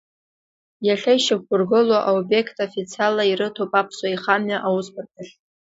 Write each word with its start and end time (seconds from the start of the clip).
Иахьа 0.87 1.13
ишьақәыргылоу 1.17 2.01
аобиект 2.09 2.57
официалла 2.65 3.23
ирыҭоуп 3.31 3.71
Аԥсуа 3.81 4.07
еихамҩа 4.09 4.57
Аусбарҭахь. 4.67 5.31